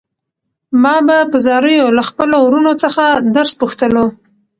ما 0.81 0.95
به 1.07 1.17
په 1.31 1.37
زاریو 1.45 1.95
له 1.97 2.03
خپلو 2.09 2.37
وروڼو 2.41 2.73
څخه 2.83 3.03
درس 3.35 3.51
پوښتلو. 3.61 4.05